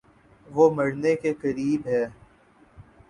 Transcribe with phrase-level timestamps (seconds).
[0.47, 2.03] وہ مرنے کے قریب ہے